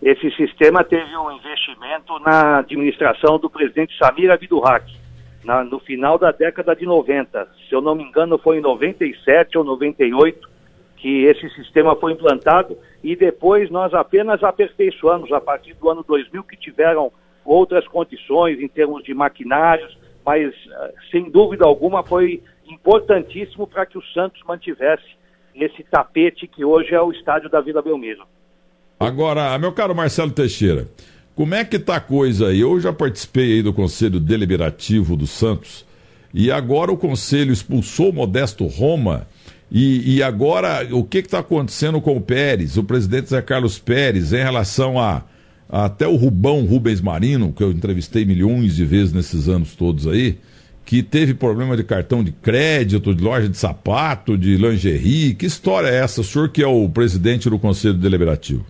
Esse 0.00 0.30
sistema 0.36 0.84
teve 0.84 1.16
um 1.16 1.32
investimento 1.32 2.18
na 2.20 2.58
administração 2.58 3.38
do 3.38 3.50
presidente 3.50 3.96
Samir 3.98 4.30
Abdurrak, 4.30 4.84
no 5.68 5.80
final 5.80 6.18
da 6.18 6.30
década 6.30 6.76
de 6.76 6.86
90. 6.86 7.48
Se 7.68 7.74
eu 7.74 7.80
não 7.80 7.94
me 7.94 8.04
engano, 8.04 8.38
foi 8.38 8.58
em 8.58 8.60
97 8.60 9.58
ou 9.58 9.64
98 9.64 10.48
que 10.98 11.24
esse 11.24 11.48
sistema 11.50 11.96
foi 11.96 12.12
implantado 12.12 12.76
e 13.02 13.14
depois 13.14 13.70
nós 13.70 13.94
apenas 13.94 14.42
aperfeiçoamos 14.42 15.32
a 15.32 15.40
partir 15.40 15.74
do 15.74 15.88
ano 15.88 16.04
2000 16.06 16.42
que 16.44 16.56
tiveram 16.56 17.12
outras 17.44 17.86
condições 17.86 18.60
em 18.60 18.68
termos 18.68 19.04
de 19.04 19.14
maquinários, 19.14 19.96
mas 20.24 20.52
eh, 20.52 20.94
sem 21.10 21.30
dúvida 21.30 21.64
alguma 21.64 22.02
foi 22.02 22.42
importantíssimo 22.72 23.66
para 23.66 23.86
que 23.86 23.98
o 23.98 24.02
Santos 24.14 24.42
mantivesse 24.46 25.04
esse 25.54 25.82
tapete 25.84 26.46
que 26.46 26.64
hoje 26.64 26.94
é 26.94 27.00
o 27.00 27.10
estádio 27.10 27.50
da 27.50 27.60
Vila 27.60 27.82
Belmiro. 27.82 28.24
Agora, 29.00 29.58
meu 29.58 29.72
caro 29.72 29.94
Marcelo 29.94 30.30
Teixeira, 30.30 30.88
como 31.34 31.54
é 31.54 31.64
que 31.64 31.78
tá 31.78 31.96
a 31.96 32.00
coisa 32.00 32.48
aí? 32.48 32.60
Eu 32.60 32.80
já 32.80 32.92
participei 32.92 33.62
do 33.62 33.72
Conselho 33.72 34.18
Deliberativo 34.18 35.16
do 35.16 35.26
Santos 35.26 35.86
e 36.32 36.50
agora 36.50 36.92
o 36.92 36.96
Conselho 36.96 37.52
expulsou 37.52 38.10
o 38.10 38.12
Modesto 38.12 38.66
Roma 38.66 39.26
E, 39.70 40.16
e 40.16 40.22
agora, 40.22 40.86
o 40.92 41.04
que 41.04 41.18
está 41.18 41.40
acontecendo 41.40 42.00
com 42.00 42.16
o 42.16 42.20
Pérez, 42.20 42.78
o 42.78 42.84
presidente 42.84 43.28
Zé 43.28 43.42
Carlos 43.42 43.78
Pérez, 43.78 44.32
em 44.32 44.42
relação 44.42 44.98
a, 44.98 45.24
a 45.68 45.84
até 45.84 46.08
o 46.08 46.16
Rubão 46.16 46.64
Rubens 46.64 47.00
Marino, 47.02 47.52
que 47.52 47.62
eu 47.62 47.70
entrevistei 47.70 48.24
milhões 48.24 48.76
de 48.76 48.84
vezes 48.84 49.12
nesses 49.12 49.46
anos 49.48 49.76
todos 49.76 50.06
aí, 50.06 50.38
que 50.88 51.02
teve 51.02 51.34
problema 51.34 51.76
de 51.76 51.84
cartão 51.84 52.24
de 52.24 52.32
crédito, 52.32 53.14
de 53.14 53.22
loja 53.22 53.46
de 53.46 53.58
sapato, 53.58 54.38
de 54.38 54.56
lingerie. 54.56 55.34
Que 55.34 55.44
história 55.44 55.86
é 55.86 55.96
essa? 55.96 56.22
O 56.22 56.24
senhor 56.24 56.48
que 56.48 56.62
é 56.62 56.66
o 56.66 56.88
presidente 56.88 57.50
do 57.50 57.58
Conselho 57.58 57.92
Deliberativo. 57.92 58.64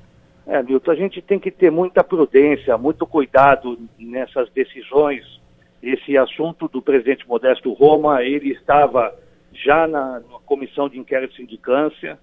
É, 0.45 0.61
Milton, 0.61 0.91
a 0.91 0.95
gente 0.97 1.23
tem 1.23 1.39
que 1.39 1.53
ter 1.53 1.71
muita 1.71 2.03
prudência, 2.03 2.77
muito 2.77 3.07
cuidado 3.07 3.79
nessas 3.97 4.51
decisões. 4.51 5.23
Esse 5.81 6.19
assunto 6.19 6.67
do 6.67 6.83
presidente 6.83 7.25
Modesto 7.29 7.73
Roma, 7.73 8.21
ele 8.25 8.51
estava 8.51 9.15
já 9.53 9.87
na, 9.87 10.15
na 10.15 10.39
comissão 10.45 10.89
de 10.89 10.99
inquérito 10.99 11.37
sindicância, 11.37 12.19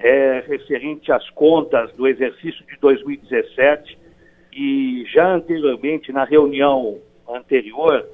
é, 0.00 0.42
referente 0.44 1.12
às 1.12 1.30
contas 1.30 1.92
do 1.92 2.08
exercício 2.08 2.66
de 2.66 2.76
2017, 2.80 3.96
e 4.52 5.04
já 5.14 5.32
anteriormente, 5.32 6.10
na 6.10 6.24
reunião 6.24 6.98
anterior, 7.28 8.04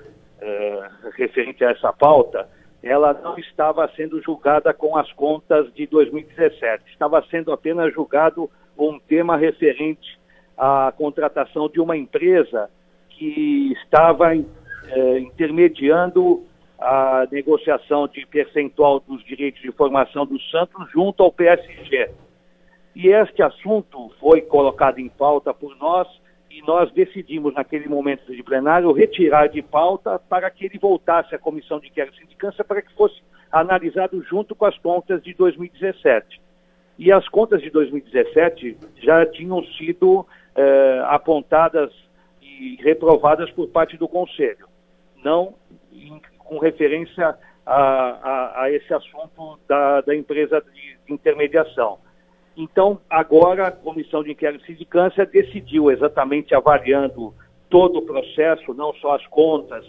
é, 0.42 0.88
referente 1.16 1.64
a 1.64 1.70
essa 1.70 1.92
pauta, 1.92 2.48
ela 2.82 3.12
não 3.12 3.38
estava 3.38 3.88
sendo 3.94 4.20
julgada 4.20 4.74
com 4.74 4.96
as 4.96 5.10
contas 5.12 5.72
de 5.72 5.86
2017, 5.86 6.82
estava 6.90 7.24
sendo 7.30 7.52
apenas 7.52 7.94
julgado 7.94 8.50
um 8.76 8.98
tema 8.98 9.36
referente 9.36 10.18
à 10.58 10.92
contratação 10.96 11.68
de 11.68 11.80
uma 11.80 11.96
empresa 11.96 12.68
que 13.10 13.72
estava 13.72 14.34
é, 14.34 15.18
intermediando 15.20 16.44
a 16.80 17.28
negociação 17.30 18.08
de 18.08 18.26
percentual 18.26 18.98
dos 18.98 19.24
direitos 19.24 19.62
de 19.62 19.70
formação 19.70 20.26
do 20.26 20.40
Santos 20.40 20.90
junto 20.90 21.22
ao 21.22 21.30
PSG. 21.30 22.10
E 22.96 23.08
este 23.08 23.42
assunto 23.42 24.10
foi 24.18 24.40
colocado 24.40 24.98
em 24.98 25.08
pauta 25.08 25.54
por 25.54 25.76
nós 25.76 26.08
e 26.52 26.60
nós 26.66 26.92
decidimos, 26.92 27.54
naquele 27.54 27.88
momento 27.88 28.30
de 28.30 28.42
plenário, 28.42 28.92
retirar 28.92 29.48
de 29.48 29.62
pauta 29.62 30.18
para 30.18 30.50
que 30.50 30.66
ele 30.66 30.78
voltasse 30.78 31.34
à 31.34 31.38
comissão 31.38 31.80
de 31.80 31.88
inquérito 31.88 32.18
sindicância 32.18 32.62
para 32.62 32.82
que 32.82 32.92
fosse 32.92 33.22
analisado 33.50 34.22
junto 34.24 34.54
com 34.54 34.66
as 34.66 34.76
contas 34.78 35.22
de 35.22 35.32
2017. 35.32 36.40
E 36.98 37.10
as 37.10 37.26
contas 37.28 37.62
de 37.62 37.70
2017 37.70 38.76
já 38.98 39.24
tinham 39.24 39.64
sido 39.64 40.26
eh, 40.54 41.02
apontadas 41.06 41.90
e 42.42 42.76
reprovadas 42.82 43.50
por 43.52 43.68
parte 43.68 43.96
do 43.96 44.06
Conselho, 44.06 44.68
não 45.24 45.54
em, 45.90 46.20
com 46.38 46.58
referência 46.58 47.34
a, 47.64 47.74
a, 47.74 48.62
a, 48.64 48.70
esse 48.70 48.92
assunto 48.92 49.58
da, 49.66 50.02
da 50.02 50.14
empresa 50.14 50.60
de, 50.60 50.98
de 51.06 51.14
intermediação. 51.14 51.98
Então, 52.56 53.00
agora 53.08 53.68
a 53.68 53.72
Comissão 53.72 54.22
de 54.22 54.32
Inquérito 54.32 54.64
e 54.64 54.66
Sindicância 54.66 55.24
decidiu, 55.24 55.90
exatamente 55.90 56.54
avaliando 56.54 57.34
todo 57.70 57.98
o 57.98 58.02
processo, 58.02 58.74
não 58.74 58.92
só 58.94 59.16
as 59.16 59.26
contas, 59.28 59.84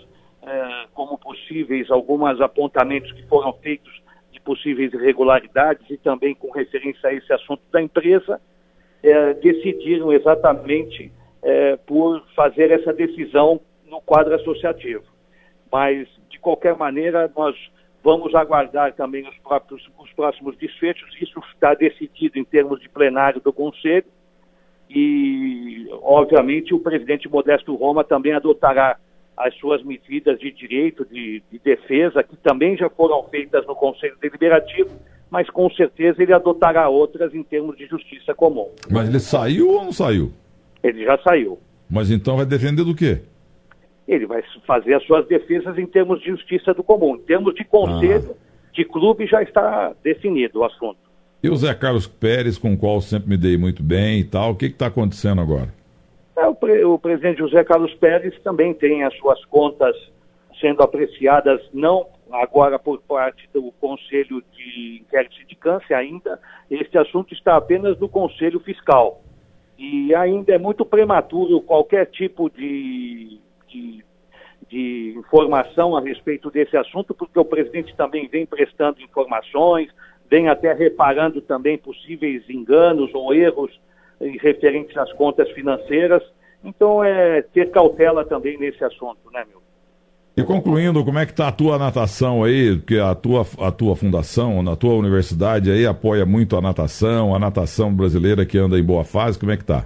eh, 0.45 0.85
como 0.93 1.17
possíveis 1.17 1.91
alguns 1.91 2.39
apontamentos 2.39 3.11
que 3.11 3.23
foram 3.27 3.51
feitos 3.53 4.01
de 4.31 4.39
possíveis 4.39 4.93
irregularidades 4.93 5.89
e 5.89 5.97
também 5.97 6.33
com 6.33 6.49
referência 6.51 7.09
a 7.09 7.13
esse 7.13 7.31
assunto 7.33 7.61
da 7.71 7.81
empresa, 7.81 8.39
eh, 9.03 9.33
decidiram 9.35 10.13
exatamente 10.13 11.11
eh, 11.43 11.77
por 11.85 12.23
fazer 12.33 12.71
essa 12.71 12.93
decisão 12.93 13.59
no 13.85 13.99
quadro 13.99 14.33
associativo. 14.33 15.03
Mas, 15.69 16.07
de 16.29 16.39
qualquer 16.39 16.77
maneira, 16.77 17.29
nós 17.35 17.55
Vamos 18.03 18.35
aguardar 18.35 18.93
também 18.93 19.27
os, 19.27 19.37
próprios, 19.37 19.89
os 19.97 20.11
próximos 20.11 20.57
desfechos. 20.57 21.09
Isso 21.21 21.39
está 21.53 21.73
decidido 21.73 22.37
em 22.37 22.43
termos 22.43 22.81
de 22.81 22.89
plenário 22.89 23.39
do 23.39 23.53
Conselho. 23.53 24.05
E, 24.89 25.87
obviamente, 26.01 26.73
o 26.73 26.79
presidente 26.79 27.29
Modesto 27.29 27.73
Roma 27.75 28.03
também 28.03 28.33
adotará 28.33 28.97
as 29.37 29.55
suas 29.55 29.81
medidas 29.83 30.37
de 30.37 30.51
direito, 30.51 31.05
de, 31.05 31.41
de 31.49 31.59
defesa, 31.59 32.21
que 32.21 32.35
também 32.35 32.77
já 32.77 32.89
foram 32.89 33.23
feitas 33.23 33.65
no 33.65 33.75
Conselho 33.75 34.15
Deliberativo, 34.21 34.91
mas 35.31 35.49
com 35.49 35.69
certeza 35.71 36.21
ele 36.21 36.33
adotará 36.33 36.89
outras 36.89 37.33
em 37.33 37.41
termos 37.41 37.75
de 37.77 37.87
justiça 37.87 38.35
comum. 38.35 38.69
Mas 38.91 39.07
ele 39.07 39.19
saiu 39.19 39.69
ou 39.69 39.85
não 39.85 39.91
saiu? 39.91 40.31
Ele 40.83 41.05
já 41.05 41.17
saiu. 41.19 41.57
Mas 41.89 42.11
então 42.11 42.37
vai 42.37 42.45
defender 42.45 42.83
do 42.83 42.93
quê? 42.93 43.21
Ele 44.07 44.25
vai 44.25 44.43
fazer 44.65 44.95
as 44.95 45.03
suas 45.05 45.27
defesas 45.27 45.77
em 45.77 45.85
termos 45.85 46.19
de 46.21 46.27
justiça 46.27 46.73
do 46.73 46.83
comum. 46.83 47.15
Em 47.15 47.21
termos 47.21 47.55
de 47.55 47.63
conselho, 47.63 48.31
ah. 48.31 48.71
de 48.73 48.85
clube, 48.85 49.25
já 49.25 49.41
está 49.41 49.93
definido 50.03 50.59
o 50.59 50.65
assunto. 50.65 50.97
E 51.43 51.49
o 51.49 51.55
Zé 51.55 51.73
Carlos 51.73 52.07
Pérez, 52.07 52.57
com 52.57 52.73
o 52.73 52.77
qual 52.77 53.01
sempre 53.01 53.29
me 53.29 53.37
dei 53.37 53.57
muito 53.57 53.83
bem 53.83 54.19
e 54.19 54.23
tal, 54.23 54.51
o 54.51 54.55
que 54.55 54.67
está 54.67 54.87
acontecendo 54.87 55.41
agora? 55.41 55.73
É, 56.37 56.47
o, 56.47 56.55
pre 56.55 56.83
o, 56.83 56.97
presidente 56.97 57.39
José 57.39 57.63
Carlos 57.63 57.93
Pérez 57.95 58.33
também 58.41 58.73
tem 58.73 59.03
as 59.03 59.15
suas 59.17 59.43
contas 59.45 59.95
sendo 60.59 60.81
apreciadas, 60.81 61.61
não 61.73 62.07
agora 62.31 62.79
por 62.79 63.01
parte 63.01 63.47
do 63.53 63.71
Conselho 63.73 64.41
de 64.53 65.01
Inquérito 65.01 65.35
de 65.45 65.55
Câncer 65.55 65.93
ainda, 65.93 66.39
este 66.71 66.97
assunto 66.97 67.33
está 67.33 67.57
apenas 67.57 67.99
no 67.99 68.07
Conselho 68.07 68.59
Fiscal. 68.59 69.21
E 69.77 70.15
ainda 70.15 70.53
é 70.53 70.57
muito 70.57 70.85
prematuro 70.85 71.61
qualquer 71.61 72.05
tipo 72.05 72.49
de 72.49 73.39
de, 73.73 74.05
de 74.69 75.15
informação 75.17 75.97
a 75.97 76.01
respeito 76.01 76.51
desse 76.51 76.77
assunto, 76.77 77.13
porque 77.13 77.39
o 77.39 77.45
presidente 77.45 77.95
também 77.95 78.27
vem 78.27 78.45
prestando 78.45 79.01
informações, 79.01 79.89
vem 80.29 80.47
até 80.47 80.73
reparando 80.73 81.41
também 81.41 81.77
possíveis 81.77 82.43
enganos 82.49 83.13
ou 83.13 83.33
erros 83.33 83.71
referentes 84.41 84.95
às 84.97 85.11
contas 85.13 85.49
financeiras. 85.51 86.23
Então, 86.63 87.03
é 87.03 87.41
ter 87.41 87.71
cautela 87.71 88.23
também 88.23 88.57
nesse 88.57 88.83
assunto, 88.83 89.19
né, 89.31 89.43
meu? 89.49 89.61
E 90.35 90.41
concluindo, 90.41 91.05
como 91.05 91.19
é 91.19 91.25
que 91.27 91.31
está 91.31 91.49
a 91.49 91.51
tua 91.51 91.77
natação 91.77 92.43
aí? 92.43 92.75
Porque 92.75 92.97
a 92.97 93.13
tua, 93.13 93.45
a 93.59 93.71
tua 93.71 93.95
fundação, 93.95 94.63
na 94.63 94.75
tua 94.75 94.95
universidade 94.95 95.69
aí 95.69 95.85
apoia 95.85 96.25
muito 96.25 96.57
a 96.57 96.61
natação, 96.61 97.35
a 97.35 97.39
natação 97.39 97.93
brasileira 97.93 98.43
que 98.43 98.57
anda 98.57 98.79
em 98.79 98.83
boa 98.83 99.03
fase, 99.03 99.37
como 99.37 99.51
é 99.51 99.57
que 99.57 99.61
está? 99.61 99.85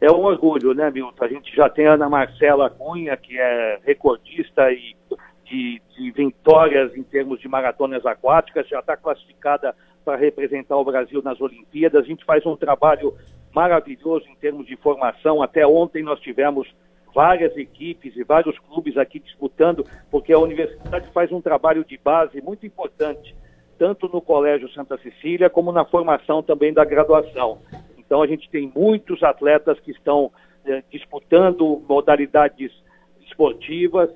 É 0.00 0.10
um 0.10 0.24
orgulho, 0.24 0.72
né, 0.72 0.90
Milton? 0.90 1.24
A 1.24 1.28
gente 1.28 1.54
já 1.54 1.68
tem 1.68 1.86
a 1.86 1.94
Ana 1.94 2.08
Marcela 2.08 2.70
Cunha, 2.70 3.16
que 3.16 3.38
é 3.38 3.78
recordista 3.84 4.72
e 4.72 4.96
de, 5.44 5.82
de 5.96 6.10
vitórias 6.12 6.96
em 6.96 7.02
termos 7.02 7.40
de 7.40 7.48
maratonas 7.48 8.06
aquáticas, 8.06 8.68
já 8.68 8.78
está 8.78 8.96
classificada 8.96 9.74
para 10.04 10.16
representar 10.16 10.76
o 10.76 10.84
Brasil 10.84 11.20
nas 11.22 11.40
Olimpíadas. 11.40 12.04
A 12.04 12.06
gente 12.06 12.24
faz 12.24 12.46
um 12.46 12.56
trabalho 12.56 13.14
maravilhoso 13.52 14.26
em 14.28 14.36
termos 14.36 14.66
de 14.66 14.76
formação. 14.76 15.42
Até 15.42 15.66
ontem 15.66 16.02
nós 16.02 16.20
tivemos 16.20 16.72
várias 17.12 17.56
equipes 17.56 18.16
e 18.16 18.22
vários 18.22 18.56
clubes 18.60 18.96
aqui 18.96 19.18
disputando, 19.18 19.84
porque 20.10 20.32
a 20.32 20.38
universidade 20.38 21.10
faz 21.12 21.32
um 21.32 21.40
trabalho 21.40 21.84
de 21.84 21.98
base 21.98 22.40
muito 22.40 22.64
importante, 22.64 23.34
tanto 23.76 24.08
no 24.08 24.20
Colégio 24.20 24.70
Santa 24.70 24.96
Cecília 24.98 25.50
como 25.50 25.72
na 25.72 25.84
formação 25.84 26.42
também 26.42 26.72
da 26.72 26.84
graduação. 26.84 27.58
Então 28.10 28.22
a 28.22 28.26
gente 28.26 28.50
tem 28.50 28.72
muitos 28.74 29.22
atletas 29.22 29.78
que 29.78 29.92
estão 29.92 30.32
eh, 30.66 30.82
disputando 30.90 31.80
modalidades 31.88 32.72
esportivas, 33.20 34.10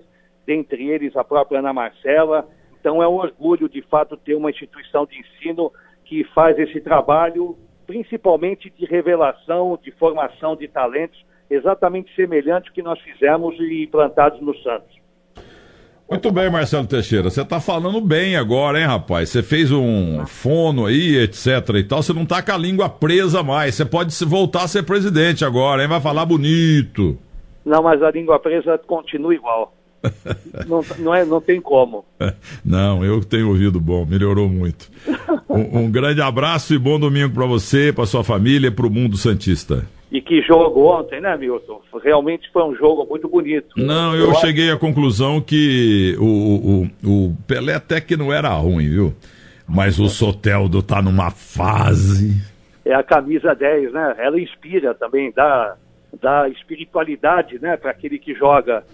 dentre 0.44 0.90
eles 0.90 1.16
a 1.16 1.22
própria 1.22 1.60
Ana 1.60 1.72
Marcela. 1.72 2.44
Então 2.80 3.00
é 3.00 3.06
um 3.06 3.14
orgulho 3.14 3.68
de 3.68 3.80
fato 3.82 4.16
ter 4.16 4.34
uma 4.34 4.50
instituição 4.50 5.06
de 5.06 5.16
ensino 5.20 5.72
que 6.04 6.24
faz 6.34 6.58
esse 6.58 6.80
trabalho, 6.80 7.56
principalmente 7.86 8.68
de 8.68 8.84
revelação, 8.84 9.78
de 9.80 9.92
formação 9.92 10.56
de 10.56 10.66
talentos, 10.66 11.24
exatamente 11.48 12.12
semelhante 12.16 12.70
ao 12.70 12.74
que 12.74 12.82
nós 12.82 12.98
fizemos 12.98 13.54
e 13.60 13.84
implantados 13.84 14.40
no 14.40 14.56
Santos. 14.56 15.03
Muito 16.08 16.30
bem, 16.30 16.50
Marcelo 16.50 16.86
Teixeira. 16.86 17.30
Você 17.30 17.40
está 17.40 17.58
falando 17.60 18.00
bem 18.00 18.36
agora, 18.36 18.78
hein, 18.78 18.86
rapaz? 18.86 19.30
Você 19.30 19.42
fez 19.42 19.72
um 19.72 20.24
fono 20.26 20.86
aí, 20.86 21.16
etc 21.16 21.46
e 21.76 21.84
tal. 21.84 22.02
Você 22.02 22.12
não 22.12 22.26
tá 22.26 22.42
com 22.42 22.52
a 22.52 22.58
língua 22.58 22.88
presa 22.88 23.42
mais. 23.42 23.74
Você 23.74 23.84
pode 23.84 24.14
voltar 24.24 24.64
a 24.64 24.68
ser 24.68 24.82
presidente 24.82 25.44
agora, 25.44 25.82
hein? 25.82 25.88
Vai 25.88 26.00
falar 26.00 26.26
bonito. 26.26 27.18
Não, 27.64 27.82
mas 27.82 28.02
a 28.02 28.10
língua 28.10 28.38
presa 28.38 28.78
continua 28.86 29.34
igual. 29.34 29.74
não, 30.68 30.84
não, 30.98 31.14
é, 31.14 31.24
não 31.24 31.40
tem 31.40 31.60
como. 31.60 32.04
Não, 32.62 33.02
eu 33.02 33.24
tenho 33.24 33.48
ouvido 33.48 33.80
bom, 33.80 34.04
melhorou 34.04 34.48
muito. 34.48 34.90
Um, 35.46 35.84
um 35.84 35.90
grande 35.90 36.20
abraço 36.20 36.74
e 36.74 36.78
bom 36.78 36.98
domingo 36.98 37.32
para 37.32 37.46
você, 37.46 37.92
para 37.92 38.06
sua 38.06 38.24
família 38.24 38.68
e 38.68 38.70
para 38.72 38.86
o 38.86 38.90
mundo 38.90 39.16
Santista. 39.16 39.86
E 40.10 40.20
que 40.20 40.42
jogo 40.42 40.86
ontem, 40.86 41.20
né, 41.20 41.36
Milton? 41.36 41.80
Realmente 42.02 42.48
foi 42.52 42.62
um 42.62 42.74
jogo 42.74 43.06
muito 43.08 43.28
bonito. 43.28 43.68
Não, 43.76 44.14
eu, 44.14 44.28
eu 44.28 44.34
cheguei 44.36 44.70
à 44.70 44.76
conclusão 44.76 45.40
que 45.40 46.16
o, 46.18 46.86
o, 47.04 47.26
o 47.26 47.36
Pelé 47.46 47.74
até 47.74 48.00
que 48.00 48.16
não 48.16 48.32
era 48.32 48.50
ruim, 48.50 48.88
viu? 48.88 49.14
Mas 49.66 49.98
o 49.98 50.08
Soteldo 50.08 50.82
tá 50.82 51.00
numa 51.00 51.30
fase. 51.30 52.40
É 52.84 52.94
a 52.94 53.02
camisa 53.02 53.54
10, 53.54 53.92
né? 53.92 54.14
Ela 54.18 54.38
inspira 54.38 54.94
também, 54.94 55.32
dá, 55.32 55.76
dá 56.20 56.48
espiritualidade, 56.48 57.58
né, 57.58 57.76
para 57.76 57.90
aquele 57.90 58.18
que 58.18 58.34
joga. 58.34 58.84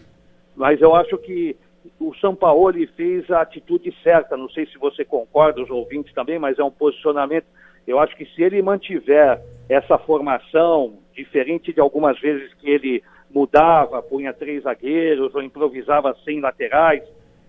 Mas 0.56 0.80
eu 0.80 0.94
acho 0.94 1.18
que 1.18 1.56
o 1.98 2.14
São 2.14 2.34
Paulo 2.34 2.72
fez 2.96 3.28
a 3.30 3.40
atitude 3.40 3.94
certa. 4.02 4.36
Não 4.36 4.48
sei 4.48 4.66
se 4.66 4.78
você 4.78 5.04
concorda, 5.04 5.62
os 5.62 5.70
ouvintes 5.70 6.14
também, 6.14 6.38
mas 6.38 6.58
é 6.58 6.64
um 6.64 6.70
posicionamento. 6.70 7.46
Eu 7.86 7.98
acho 7.98 8.16
que 8.16 8.24
se 8.26 8.42
ele 8.42 8.62
mantiver 8.62 9.40
essa 9.68 9.98
formação, 9.98 10.94
diferente 11.14 11.72
de 11.72 11.80
algumas 11.80 12.18
vezes 12.20 12.52
que 12.54 12.68
ele 12.68 13.02
mudava, 13.32 14.02
punha 14.02 14.32
três 14.32 14.64
zagueiros 14.64 15.34
ou 15.34 15.42
improvisava 15.42 16.16
sem 16.24 16.40
laterais, 16.40 17.02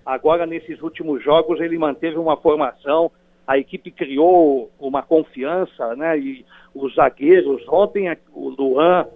agora 0.05 0.45
nesses 0.45 0.81
últimos 0.81 1.23
jogos 1.23 1.59
ele 1.59 1.77
manteve 1.77 2.17
uma 2.17 2.37
formação, 2.37 3.11
a 3.47 3.57
equipe 3.57 3.91
criou 3.91 4.71
uma 4.79 5.01
confiança, 5.01 5.95
né? 5.95 6.17
E 6.17 6.45
os 6.73 6.95
zagueiros, 6.95 7.63
ontem 7.67 8.15
o 8.33 8.49
Luan 8.49 9.07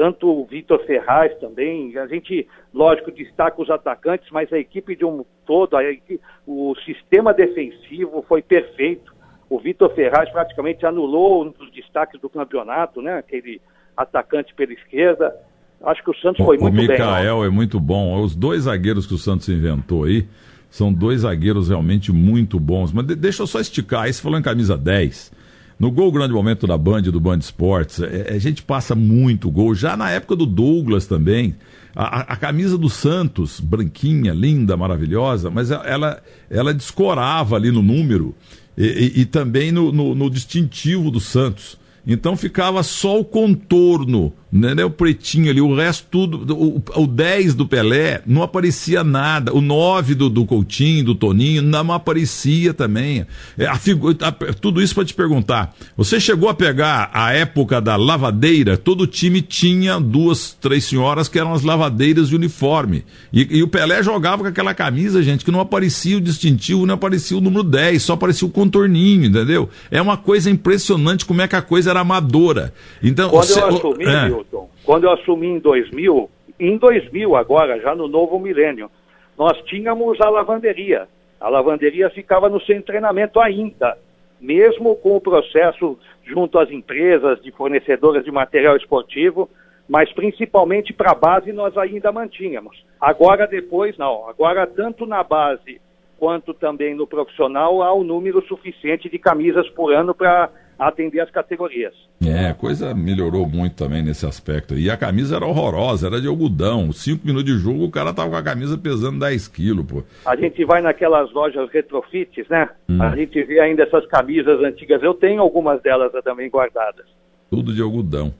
tanto 0.00 0.26
o 0.28 0.46
Vitor 0.46 0.82
Ferraz 0.86 1.38
também. 1.40 1.94
A 1.98 2.06
gente, 2.06 2.48
lógico, 2.72 3.12
destaca 3.12 3.60
os 3.60 3.68
atacantes, 3.68 4.30
mas 4.30 4.50
a 4.50 4.58
equipe 4.58 4.96
de 4.96 5.04
um 5.04 5.22
todo, 5.44 5.78
equipe, 5.78 6.18
o 6.46 6.74
sistema 6.86 7.34
defensivo 7.34 8.24
foi 8.26 8.40
perfeito. 8.40 9.14
O 9.50 9.58
Vitor 9.58 9.92
Ferraz 9.94 10.30
praticamente 10.30 10.86
anulou 10.86 11.44
um 11.44 11.50
dos 11.50 11.72
destaques 11.72 12.20
do 12.20 12.30
campeonato, 12.30 13.02
né? 13.02 13.18
Aquele 13.18 13.60
atacante 13.96 14.54
pela 14.54 14.72
esquerda. 14.72 15.34
Acho 15.82 16.04
que 16.04 16.10
o 16.10 16.14
Santos 16.14 16.44
foi 16.46 16.56
o, 16.56 16.60
muito 16.60 16.76
bem. 16.76 16.86
O 16.86 16.90
Mikael 16.90 17.44
é 17.44 17.50
muito 17.50 17.80
bom. 17.80 18.22
Os 18.22 18.36
dois 18.36 18.62
zagueiros 18.62 19.06
que 19.06 19.14
o 19.14 19.18
Santos 19.18 19.48
inventou 19.48 20.04
aí 20.04 20.24
são 20.70 20.92
dois 20.92 21.22
zagueiros 21.22 21.68
realmente 21.68 22.12
muito 22.12 22.60
bons. 22.60 22.92
Mas 22.92 23.04
deixa 23.06 23.42
eu 23.42 23.46
só 23.48 23.58
esticar. 23.58 24.02
Aí 24.02 24.12
você 24.12 24.22
falou 24.22 24.38
em 24.38 24.42
camisa 24.42 24.78
10. 24.78 25.32
No 25.80 25.90
Gol 25.90 26.12
Grande 26.12 26.32
Momento 26.32 26.66
da 26.66 26.78
Band, 26.78 27.02
do 27.02 27.18
Band 27.18 27.38
Esportes, 27.38 28.00
é, 28.00 28.34
a 28.34 28.38
gente 28.38 28.62
passa 28.62 28.94
muito 28.94 29.50
gol. 29.50 29.74
Já 29.74 29.96
na 29.96 30.10
época 30.10 30.36
do 30.36 30.46
Douglas 30.46 31.06
também. 31.06 31.56
A, 31.96 32.34
a, 32.34 32.36
camisa 32.36 32.78
do 32.78 32.88
Santos, 32.88 33.58
branquinha, 33.58 34.32
linda, 34.32 34.76
maravilhosa, 34.76 35.50
mas 35.50 35.72
ela, 35.72 36.22
ela 36.48 36.72
descorava 36.72 37.56
ali 37.56 37.72
no 37.72 37.82
número 37.82 38.32
e, 38.80 38.86
e, 38.86 39.20
e 39.20 39.24
também 39.26 39.70
no, 39.70 39.92
no, 39.92 40.14
no 40.14 40.30
distintivo 40.30 41.10
do 41.10 41.20
Santos. 41.20 41.78
Então 42.06 42.34
ficava 42.34 42.82
só 42.82 43.20
o 43.20 43.24
contorno 43.24 44.32
né, 44.52 44.84
o 44.84 44.90
pretinho 44.90 45.50
ali, 45.50 45.60
o 45.60 45.74
resto 45.74 46.06
tudo, 46.10 46.56
o, 46.56 46.82
o 46.96 47.06
10 47.06 47.54
do 47.54 47.66
Pelé, 47.66 48.20
não 48.26 48.42
aparecia 48.42 49.04
nada, 49.04 49.54
o 49.54 49.60
9 49.60 50.14
do, 50.14 50.28
do 50.28 50.44
Coutinho, 50.44 51.04
do 51.04 51.14
Toninho, 51.14 51.62
não 51.62 51.92
aparecia 51.92 52.74
também. 52.74 53.24
É, 53.56 53.66
a 53.66 53.76
figura, 53.76 54.16
a, 54.22 54.32
tudo 54.32 54.82
isso 54.82 54.94
para 54.94 55.04
te 55.04 55.14
perguntar, 55.14 55.74
você 55.96 56.18
chegou 56.18 56.48
a 56.48 56.54
pegar 56.54 57.10
a 57.12 57.32
época 57.32 57.80
da 57.80 57.94
lavadeira, 57.94 58.76
todo 58.76 59.06
time 59.06 59.40
tinha 59.40 60.00
duas, 60.00 60.56
três 60.60 60.84
senhoras 60.84 61.28
que 61.28 61.38
eram 61.38 61.52
as 61.52 61.62
lavadeiras 61.62 62.28
de 62.28 62.34
uniforme, 62.34 63.04
e, 63.32 63.58
e 63.58 63.62
o 63.62 63.68
Pelé 63.68 64.02
jogava 64.02 64.42
com 64.42 64.48
aquela 64.48 64.74
camisa, 64.74 65.22
gente, 65.22 65.44
que 65.44 65.50
não 65.52 65.60
aparecia 65.60 66.16
o 66.16 66.20
distintivo, 66.20 66.86
não 66.86 66.94
aparecia 66.94 67.36
o 67.36 67.40
número 67.40 67.62
10, 67.62 68.02
só 68.02 68.14
aparecia 68.14 68.48
o 68.48 68.50
contorninho, 68.50 69.26
entendeu? 69.26 69.68
É 69.90 70.02
uma 70.02 70.16
coisa 70.16 70.50
impressionante 70.50 71.24
como 71.24 71.40
é 71.40 71.46
que 71.46 71.54
a 71.54 71.62
coisa 71.62 71.90
era 71.90 72.00
amadora. 72.00 72.72
Então, 73.02 73.30
Quando 73.30 73.50
eu 73.50 73.66
assumi, 73.66 74.04
é, 74.04 74.39
quando 74.84 75.04
eu 75.04 75.12
assumi 75.12 75.46
em 75.46 75.58
2000, 75.58 76.30
em 76.58 76.76
2000 76.76 77.36
agora, 77.36 77.80
já 77.80 77.94
no 77.94 78.08
novo 78.08 78.38
milênio, 78.38 78.90
nós 79.36 79.56
tínhamos 79.64 80.20
a 80.20 80.28
lavanderia. 80.28 81.08
A 81.40 81.48
lavanderia 81.48 82.10
ficava 82.10 82.48
no 82.48 82.60
centro 82.60 82.80
de 82.80 82.86
treinamento 82.86 83.40
ainda, 83.40 83.96
mesmo 84.40 84.94
com 84.96 85.16
o 85.16 85.20
processo 85.20 85.98
junto 86.24 86.58
às 86.58 86.70
empresas 86.70 87.40
de 87.42 87.50
fornecedoras 87.50 88.24
de 88.24 88.30
material 88.30 88.76
esportivo, 88.76 89.48
mas 89.88 90.12
principalmente 90.12 90.92
para 90.92 91.12
a 91.12 91.14
base 91.14 91.52
nós 91.52 91.76
ainda 91.76 92.12
mantínhamos. 92.12 92.84
Agora 93.00 93.46
depois 93.46 93.96
não, 93.98 94.28
agora 94.28 94.66
tanto 94.66 95.06
na 95.06 95.24
base 95.24 95.80
quanto 96.18 96.52
também 96.52 96.94
no 96.94 97.06
profissional 97.06 97.82
há 97.82 97.94
um 97.94 98.04
número 98.04 98.46
suficiente 98.46 99.08
de 99.08 99.18
camisas 99.18 99.68
por 99.70 99.92
ano 99.92 100.14
para 100.14 100.50
atender 100.80 101.20
as 101.20 101.30
categorias. 101.30 101.92
É, 102.24 102.48
a 102.48 102.54
coisa 102.54 102.94
melhorou 102.94 103.46
muito 103.46 103.76
também 103.76 104.02
nesse 104.02 104.24
aspecto. 104.24 104.74
E 104.74 104.90
a 104.90 104.96
camisa 104.96 105.36
era 105.36 105.46
horrorosa, 105.46 106.06
era 106.06 106.20
de 106.20 106.26
algodão. 106.26 106.90
Cinco 106.90 107.26
minutos 107.26 107.52
de 107.52 107.58
jogo, 107.58 107.84
o 107.84 107.90
cara 107.90 108.14
tava 108.14 108.30
com 108.30 108.36
a 108.36 108.42
camisa 108.42 108.78
pesando 108.78 109.20
10 109.20 109.48
quilos, 109.48 109.84
pô. 109.84 110.02
A 110.24 110.34
gente 110.36 110.64
vai 110.64 110.80
naquelas 110.80 111.30
lojas 111.32 111.70
retrofits, 111.70 112.48
né? 112.48 112.68
Hum. 112.88 113.02
A 113.02 113.14
gente 113.14 113.42
vê 113.44 113.60
ainda 113.60 113.82
essas 113.82 114.06
camisas 114.06 114.58
antigas. 114.62 115.02
Eu 115.02 115.12
tenho 115.12 115.42
algumas 115.42 115.82
delas 115.82 116.10
também 116.24 116.48
guardadas. 116.48 117.04
Tudo 117.50 117.74
de 117.74 117.82
algodão. 117.82 118.32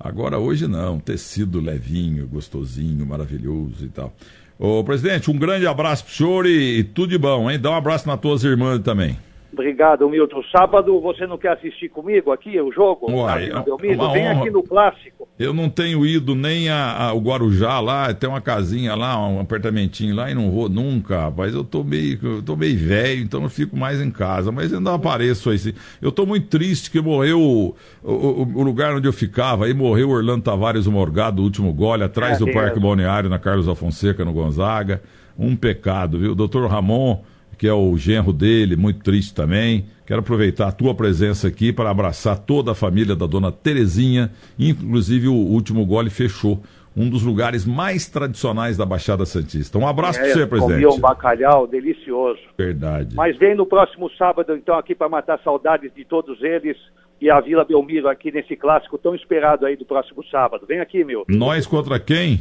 Agora, 0.00 0.38
hoje 0.38 0.66
não, 0.66 0.98
tecido 0.98 1.60
levinho, 1.60 2.26
gostosinho, 2.26 3.04
maravilhoso 3.06 3.84
e 3.84 3.88
tal. 3.88 4.12
Ô, 4.58 4.82
presidente, 4.82 5.30
um 5.30 5.38
grande 5.38 5.66
abraço 5.66 6.04
pro 6.04 6.14
senhor 6.14 6.46
e, 6.46 6.78
e 6.78 6.84
tudo 6.84 7.10
de 7.10 7.18
bom, 7.18 7.50
hein? 7.50 7.58
Dá 7.58 7.70
um 7.70 7.76
abraço 7.76 8.08
nas 8.08 8.18
tuas 8.18 8.42
irmãs 8.44 8.80
também. 8.80 9.16
Obrigado, 9.52 10.08
Milton. 10.08 10.42
Sábado 10.50 10.98
você 11.00 11.26
não 11.26 11.36
quer 11.36 11.52
assistir 11.52 11.90
comigo 11.90 12.32
aqui 12.32 12.58
o 12.58 12.72
jogo? 12.72 13.10
Uai, 13.10 13.50
é 13.50 14.12
Vem 14.12 14.28
aqui 14.28 14.50
no 14.50 14.62
clássico. 14.62 15.28
Eu 15.38 15.52
não 15.52 15.68
tenho 15.68 16.06
ido 16.06 16.34
nem 16.34 16.70
a, 16.70 17.08
a, 17.08 17.12
o 17.12 17.20
Guarujá 17.20 17.78
lá, 17.78 18.14
tem 18.14 18.30
uma 18.30 18.40
casinha 18.40 18.94
lá, 18.94 19.18
um 19.28 19.40
apartamentinho 19.40 20.14
lá 20.14 20.30
e 20.30 20.34
não 20.34 20.50
vou 20.50 20.70
nunca, 20.70 21.24
rapaz. 21.24 21.54
Eu 21.54 21.64
tô 21.64 21.84
meio, 21.84 22.18
eu 22.22 22.42
tô 22.42 22.56
meio 22.56 22.78
velho, 22.78 23.22
então 23.22 23.42
eu 23.42 23.50
fico 23.50 23.76
mais 23.76 24.00
em 24.00 24.10
casa, 24.10 24.50
mas 24.50 24.72
ainda 24.72 24.94
apareço 24.94 25.50
aí. 25.50 25.74
Eu 26.00 26.10
tô 26.10 26.24
muito 26.24 26.48
triste 26.48 26.90
que 26.90 27.00
morreu 27.00 27.38
o, 27.38 27.76
o, 28.02 28.60
o 28.60 28.62
lugar 28.62 28.94
onde 28.94 29.06
eu 29.06 29.12
ficava, 29.12 29.66
aí 29.66 29.74
morreu 29.74 30.08
o 30.08 30.12
Orlando 30.12 30.44
Tavares, 30.44 30.86
o 30.86 30.92
Morgado, 30.92 31.42
o 31.42 31.44
último 31.44 31.72
gole, 31.74 32.04
atrás 32.04 32.36
é, 32.36 32.44
do 32.44 32.50
Parque 32.50 32.80
Balneário, 32.80 33.28
na 33.28 33.38
Carlos 33.38 33.68
Afonseca, 33.68 34.24
no 34.24 34.32
Gonzaga. 34.32 35.02
Um 35.38 35.56
pecado, 35.56 36.18
viu? 36.18 36.34
Doutor 36.34 36.68
Ramon 36.70 37.22
que 37.58 37.66
é 37.66 37.72
o 37.72 37.96
genro 37.96 38.32
dele, 38.32 38.76
muito 38.76 39.02
triste 39.02 39.34
também. 39.34 39.86
Quero 40.06 40.20
aproveitar 40.20 40.68
a 40.68 40.72
tua 40.72 40.94
presença 40.94 41.48
aqui 41.48 41.72
para 41.72 41.90
abraçar 41.90 42.38
toda 42.38 42.72
a 42.72 42.74
família 42.74 43.14
da 43.14 43.26
dona 43.26 43.52
Terezinha, 43.52 44.30
inclusive 44.58 45.28
o 45.28 45.34
último 45.34 45.86
gole 45.86 46.10
fechou 46.10 46.60
um 46.96 47.08
dos 47.08 47.22
lugares 47.22 47.64
mais 47.64 48.08
tradicionais 48.08 48.76
da 48.76 48.84
Baixada 48.84 49.24
Santista. 49.24 49.78
Um 49.78 49.86
abraço 49.86 50.18
é, 50.20 50.22
para 50.22 50.32
você, 50.32 50.46
presidente. 50.46 50.84
Comi 50.84 50.96
um 50.96 51.00
bacalhau 51.00 51.66
delicioso. 51.66 52.40
Verdade. 52.56 53.16
Mas 53.16 53.36
vem 53.38 53.54
no 53.54 53.64
próximo 53.64 54.10
sábado, 54.10 54.54
então, 54.54 54.76
aqui 54.76 54.94
para 54.94 55.08
matar 55.08 55.40
saudades 55.42 55.92
de 55.94 56.04
todos 56.04 56.42
eles 56.42 56.76
e 57.20 57.30
a 57.30 57.40
Vila 57.40 57.64
Belmiro 57.64 58.08
aqui 58.08 58.30
nesse 58.30 58.56
clássico 58.56 58.98
tão 58.98 59.14
esperado 59.14 59.64
aí 59.64 59.76
do 59.76 59.84
próximo 59.84 60.24
sábado. 60.24 60.66
Vem 60.66 60.80
aqui, 60.80 61.04
meu. 61.04 61.24
Nós 61.28 61.66
contra 61.66 61.98
quem? 61.98 62.40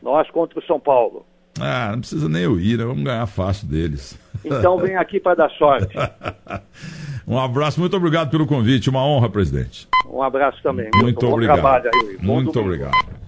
Nós 0.00 0.30
contra 0.30 0.58
o 0.58 0.62
São 0.64 0.80
Paulo. 0.80 1.26
Ah, 1.60 1.90
não 1.92 2.00
precisa 2.00 2.28
nem 2.28 2.42
eu 2.42 2.58
ir, 2.58 2.78
né? 2.78 2.84
vamos 2.84 3.04
ganhar 3.04 3.26
fácil 3.26 3.66
deles. 3.68 4.18
Então 4.44 4.78
vem 4.78 4.96
aqui 4.96 5.20
para 5.20 5.34
dar 5.36 5.50
sorte. 5.50 5.94
um 7.26 7.38
abraço, 7.38 7.78
muito 7.78 7.96
obrigado 7.96 8.30
pelo 8.30 8.46
convite, 8.46 8.90
uma 8.90 9.04
honra, 9.04 9.28
presidente. 9.28 9.86
Um 10.08 10.22
abraço 10.22 10.62
também. 10.62 10.88
Muito, 10.94 11.26
obrigado. 11.26 11.56
Bom 11.56 11.62
trabalho 11.62 11.90
aí. 11.94 12.18
Muito 12.20 12.60
obrigado. 12.60 13.22